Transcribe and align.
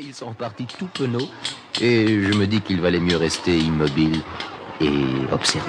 Ils 0.00 0.14
sont 0.14 0.32
partis 0.32 0.66
tout 0.66 0.86
penauds 0.86 1.28
et 1.80 2.22
je 2.22 2.32
me 2.32 2.46
dis 2.46 2.60
qu'il 2.60 2.80
valait 2.80 3.00
mieux 3.00 3.16
rester 3.16 3.58
immobile 3.58 4.20
et 4.80 4.92
observer. 5.32 5.68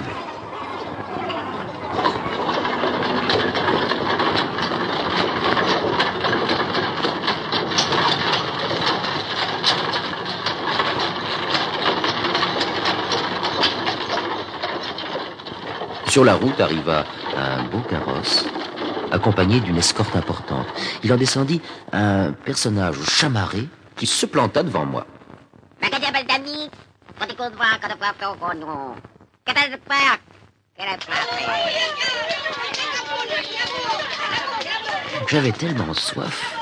Sur 16.07 16.23
la 16.23 16.35
route 16.35 16.59
arriva 16.59 17.05
un 17.35 17.63
beau 17.63 17.79
carrosse, 17.79 18.45
accompagné 19.11 19.59
d'une 19.59 19.77
escorte 19.77 20.15
importante. 20.15 20.67
Il 21.03 21.11
en 21.13 21.17
descendit 21.17 21.61
un 21.93 22.31
personnage 22.31 22.97
chamarré 23.07 23.67
qui 23.99 24.07
se 24.07 24.25
planta 24.25 24.63
devant 24.63 24.85
moi. 24.85 25.05
J'avais 35.27 35.51
tellement 35.51 35.93
soif 35.93 36.55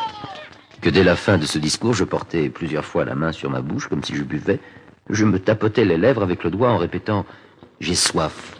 que 0.81 0.89
dès 0.89 1.03
la 1.03 1.15
fin 1.15 1.37
de 1.37 1.45
ce 1.45 1.59
discours, 1.59 1.93
je 1.93 2.03
portais 2.03 2.49
plusieurs 2.49 2.83
fois 2.83 3.05
la 3.05 3.13
main 3.13 3.31
sur 3.31 3.51
ma 3.51 3.61
bouche 3.61 3.87
comme 3.87 4.03
si 4.03 4.15
je 4.15 4.23
buvais. 4.23 4.59
Je 5.09 5.23
me 5.23 5.39
tapotais 5.39 5.85
les 5.85 5.97
lèvres 5.97 6.23
avec 6.23 6.43
le 6.43 6.49
doigt 6.49 6.71
en 6.71 6.77
répétant⁇ 6.77 7.21
J'ai 7.79 7.95
soif 7.95 8.57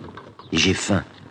et 0.52 0.58
j'ai 0.58 0.76
faim⁇ 0.76 1.04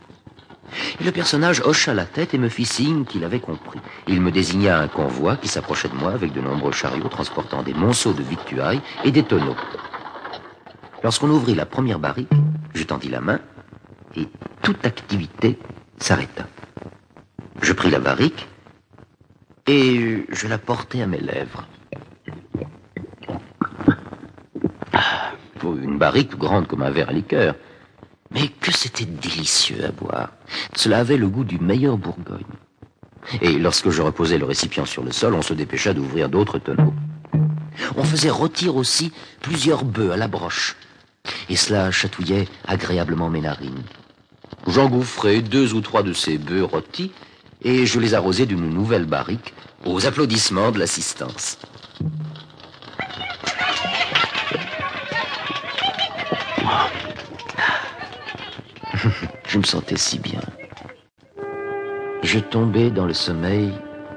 Le 1.05 1.11
personnage 1.11 1.61
hocha 1.65 1.95
la 1.95 2.05
tête 2.05 2.34
et 2.34 2.38
me 2.38 2.48
fit 2.48 2.65
signe 2.65 3.05
qu'il 3.05 3.24
avait 3.24 3.41
compris. 3.41 3.80
Il 4.07 4.20
me 4.20 4.30
désigna 4.30 4.80
un 4.80 4.88
convoi 4.88 5.37
qui 5.37 5.48
s'approchait 5.48 5.88
de 5.88 5.95
moi 5.95 6.12
avec 6.12 6.33
de 6.33 6.41
nombreux 6.41 6.73
chariots 6.73 7.09
transportant 7.09 7.62
des 7.62 7.74
monceaux 7.74 8.12
de 8.12 8.23
victuailles 8.23 8.80
et 9.05 9.10
des 9.10 9.23
tonneaux. 9.23 9.57
Lorsqu'on 11.02 11.30
ouvrit 11.30 11.55
la 11.55 11.66
première 11.66 11.99
barrique, 11.99 12.32
je 12.74 12.85
tendis 12.85 13.09
la 13.09 13.21
main 13.21 13.40
et 14.16 14.27
toute 14.63 14.85
activité 14.85 15.59
s'arrêta. 15.99 16.46
Je 17.62 17.73
pris 17.73 17.90
la 17.90 18.01
barrique 18.01 18.49
et 19.66 20.27
je 20.29 20.49
la 20.49 20.59
portai 20.59 21.02
à 21.02 21.07
mes 21.07 21.21
lèvres. 21.21 21.66
Ah, 24.93 25.33
une 25.62 25.99
barrique 25.99 26.37
grande 26.37 26.66
comme 26.66 26.83
un 26.83 26.90
verre 26.90 27.09
à 27.09 27.12
liqueur. 27.12 27.55
Mais 28.37 28.48
que 28.48 28.70
c'était 28.70 29.06
délicieux 29.06 29.82
à 29.82 29.92
boire. 29.92 30.29
Cela 30.74 30.98
avait 30.98 31.16
le 31.16 31.26
goût 31.26 31.42
du 31.42 31.59
meilleur 31.59 31.96
Bourgogne. 31.96 32.45
Et 33.40 33.52
lorsque 33.52 33.88
je 33.88 34.02
reposais 34.02 34.37
le 34.37 34.45
récipient 34.45 34.84
sur 34.84 35.02
le 35.02 35.10
sol, 35.10 35.32
on 35.32 35.40
se 35.40 35.54
dépêcha 35.54 35.95
d'ouvrir 35.95 36.28
d'autres 36.28 36.59
tonneaux. 36.59 36.93
On 37.96 38.04
faisait 38.04 38.28
rôtir 38.28 38.76
aussi 38.76 39.10
plusieurs 39.40 39.84
bœufs 39.84 40.12
à 40.12 40.18
la 40.18 40.28
broche. 40.28 40.76
Et 41.48 41.56
cela 41.56 41.90
chatouillait 41.90 42.46
agréablement 42.68 43.30
mes 43.30 43.40
narines. 43.40 43.82
J'engouffrai 44.66 45.40
deux 45.40 45.73
ou 45.73 45.80
trois 45.80 46.02
de 46.02 46.12
ces 46.12 46.37
bœufs 46.37 46.65
rôtis 46.65 47.12
et 47.62 47.87
je 47.87 47.98
les 47.98 48.12
arrosai 48.12 48.45
d'une 48.45 48.68
nouvelle 48.68 49.06
barrique 49.06 49.54
aux 49.87 50.06
applaudissements 50.06 50.73
de 50.73 50.78
l'assistance. 50.78 51.59
Je 59.49 59.59
me 59.59 59.65
sentais 59.65 59.97
si 59.97 60.19
bien. 60.19 60.41
Je 62.23 62.41
tombais 62.41 62.91
dans 62.91 63.07
le 63.07 63.13
sommeil 63.13 63.73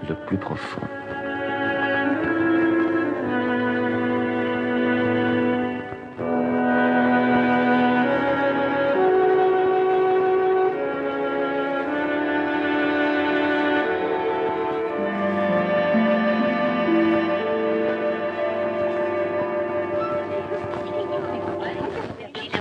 le 0.08 0.16
plus 0.26 0.38
profond. 0.38 0.82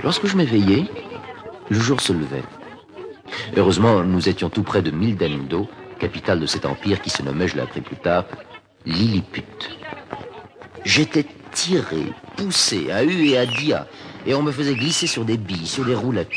Lorsque 0.03 0.27
je 0.27 0.37
m'éveillais, 0.37 0.85
le 1.69 1.79
jour 1.79 1.99
se 1.99 2.13
levait. 2.13 2.43
Heureusement, 3.55 4.03
nous 4.03 4.29
étions 4.29 4.49
tout 4.49 4.63
près 4.63 4.81
de 4.81 4.91
Mildendo, 4.91 5.67
capitale 5.99 6.39
de 6.39 6.45
cet 6.45 6.65
empire 6.65 7.01
qui 7.01 7.09
se 7.09 7.23
nommait, 7.23 7.47
je 7.47 7.55
l'ai 7.55 7.61
appris 7.61 7.81
plus 7.81 7.97
tard, 7.97 8.25
Lilliput. 8.85 9.43
J'étais 10.85 11.25
tiré, 11.51 12.13
poussé 12.37 12.91
à 12.91 13.03
U 13.03 13.27
et 13.27 13.37
à 13.37 13.45
Dia, 13.45 13.87
et 14.25 14.33
on 14.33 14.41
me 14.41 14.51
faisait 14.51 14.75
glisser 14.75 15.07
sur 15.07 15.25
des 15.25 15.37
billes, 15.37 15.67
sur 15.67 15.85
des 15.85 15.95
roulettes. 15.95 16.29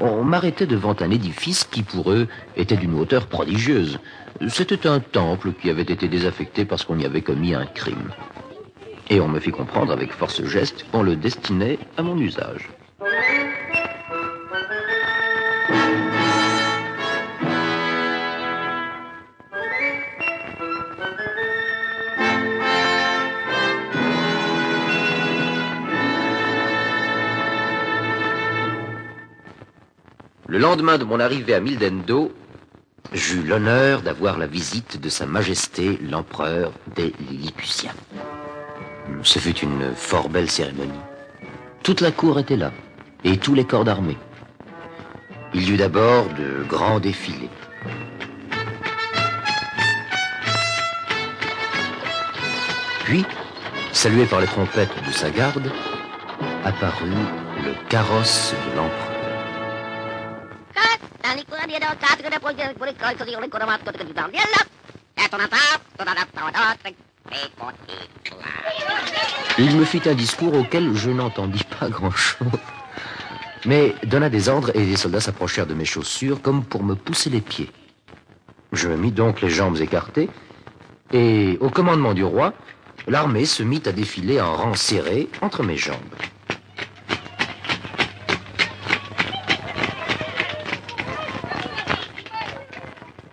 On 0.00 0.24
m'arrêtait 0.24 0.66
devant 0.66 0.96
un 1.00 1.10
édifice 1.10 1.64
qui, 1.64 1.82
pour 1.82 2.10
eux, 2.10 2.26
était 2.56 2.76
d'une 2.76 2.98
hauteur 2.98 3.26
prodigieuse. 3.26 3.98
C'était 4.48 4.86
un 4.86 5.00
temple 5.00 5.52
qui 5.52 5.68
avait 5.68 5.82
été 5.82 6.08
désaffecté 6.08 6.64
parce 6.64 6.84
qu'on 6.84 6.98
y 6.98 7.04
avait 7.04 7.20
commis 7.20 7.54
un 7.54 7.66
crime. 7.66 8.10
Et 9.12 9.20
on 9.20 9.26
me 9.26 9.40
fit 9.40 9.50
comprendre 9.50 9.92
avec 9.92 10.12
force 10.12 10.44
geste 10.44 10.86
qu'on 10.92 11.02
le 11.02 11.16
destinait 11.16 11.80
à 11.96 12.02
mon 12.02 12.16
usage. 12.16 12.70
Le 30.46 30.58
lendemain 30.58 30.98
de 30.98 31.04
mon 31.04 31.18
arrivée 31.18 31.54
à 31.54 31.60
Mildendo, 31.60 32.32
j'eus 33.12 33.42
l'honneur 33.42 34.02
d'avoir 34.02 34.38
la 34.38 34.46
visite 34.46 35.00
de 35.00 35.08
Sa 35.08 35.26
Majesté 35.26 35.98
l'Empereur 36.00 36.72
des 36.94 37.12
Lilliputiens. 37.28 37.94
Ce 39.22 39.38
fut 39.38 39.58
une 39.58 39.94
fort 39.94 40.28
belle 40.28 40.50
cérémonie. 40.50 40.92
Toute 41.82 42.00
la 42.00 42.10
cour 42.10 42.38
était 42.38 42.56
là, 42.56 42.72
et 43.24 43.36
tous 43.38 43.54
les 43.54 43.64
corps 43.64 43.84
d'armée. 43.84 44.18
Il 45.54 45.68
y 45.68 45.72
eut 45.72 45.76
d'abord 45.76 46.26
de 46.38 46.64
grands 46.68 47.00
défilés. 47.00 47.50
Puis, 53.04 53.24
salué 53.92 54.24
par 54.26 54.40
les 54.40 54.46
trompettes 54.46 55.04
de 55.06 55.12
sa 55.12 55.30
garde, 55.30 55.72
apparut 56.64 57.10
le 57.64 57.74
carrosse 57.88 58.54
de 58.70 58.76
l'empereur. 58.76 59.10
Il 69.58 69.76
me 69.76 69.84
fit 69.84 70.00
un 70.06 70.14
discours 70.14 70.54
auquel 70.54 70.94
je 70.96 71.10
n'entendis 71.10 71.64
pas 71.64 71.88
grand-chose, 71.88 72.48
mais 73.66 73.94
donna 74.04 74.30
des 74.30 74.48
ordres 74.48 74.70
et 74.74 74.84
les 74.84 74.96
soldats 74.96 75.20
s'approchèrent 75.20 75.66
de 75.66 75.74
mes 75.74 75.84
chaussures 75.84 76.40
comme 76.40 76.64
pour 76.64 76.82
me 76.82 76.94
pousser 76.94 77.28
les 77.28 77.40
pieds. 77.42 77.70
Je 78.72 78.88
me 78.88 78.96
mis 78.96 79.12
donc 79.12 79.42
les 79.42 79.50
jambes 79.50 79.78
écartées, 79.78 80.30
et 81.12 81.58
au 81.60 81.68
commandement 81.68 82.14
du 82.14 82.24
roi, 82.24 82.54
l'armée 83.06 83.44
se 83.44 83.62
mit 83.62 83.82
à 83.86 83.92
défiler 83.92 84.40
en 84.40 84.54
rang 84.54 84.74
serré 84.74 85.28
entre 85.42 85.62
mes 85.62 85.76
jambes. 85.76 85.96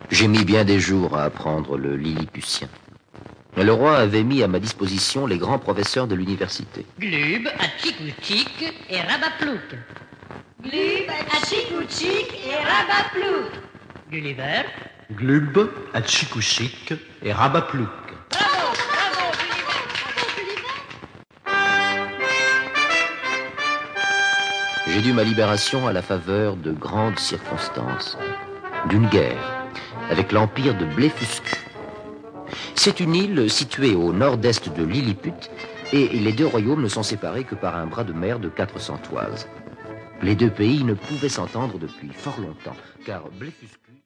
J'ai 0.10 0.28
mis 0.28 0.44
bien 0.44 0.66
des 0.66 0.80
jours 0.80 1.16
à 1.16 1.26
apprendre 1.26 1.78
le 1.78 1.96
lilliputien. 1.96 2.68
Le 3.58 3.74
roi 3.74 3.98
avait 3.98 4.24
mis 4.24 4.44
à 4.44 4.48
ma 4.48 4.60
disposition 4.60 5.26
les 5.26 5.40
grands 5.40 5.58
professeurs 5.58 6.06
de 6.06 6.14
l'université. 6.14 6.86
Glub, 7.00 7.48
Atchikouchik 7.60 8.74
et 8.88 9.02
Rabaplouk. 9.02 9.76
Glub, 10.62 11.10
Atchikouchik 11.36 12.40
et 12.46 12.56
Rabaplouk. 12.56 13.52
Gulliver. 14.12 14.62
Glub, 15.12 15.72
Atchikouchik 15.96 16.94
et 17.24 17.34
Rabaplouk. 17.34 17.90
Bravo, 18.30 18.74
bravo, 18.78 19.32
Gulliver, 19.40 19.82
bravo, 19.90 20.28
Gulliver. 20.38 20.78
J'ai 24.88 25.02
dû 25.02 25.14
ma 25.14 25.24
libération 25.24 25.88
à 25.88 25.94
la 25.94 26.04
faveur 26.04 26.58
de 26.58 26.72
grandes 26.72 27.18
circonstances, 27.18 28.20
d'une 28.88 29.08
guerre 29.08 29.66
avec 30.12 30.32
l'empire 30.32 30.78
de 30.78 30.86
Blefuscu. 30.86 31.67
C'est 32.76 33.00
une 33.00 33.16
île 33.16 33.50
située 33.50 33.96
au 33.96 34.14
nord-est 34.14 34.70
de 34.70 34.84
Lilliput 34.84 35.34
et 35.94 36.08
les 36.08 36.34
deux 36.34 36.46
royaumes 36.48 36.82
ne 36.82 36.88
sont 36.88 37.04
séparés 37.04 37.44
que 37.44 37.56
par 37.56 37.76
un 37.76 37.88
bras 37.88 38.04
de 38.04 38.14
mer 38.14 38.40
de 38.40 38.50
400 38.50 39.00
toises. 39.10 39.48
Les 40.22 40.36
deux 40.36 40.50
pays 40.50 40.84
ne 40.84 40.94
pouvaient 40.94 41.30
s'entendre 41.30 41.78
depuis 41.78 42.10
fort 42.12 42.40
longtemps, 42.40 42.76
car 43.06 43.24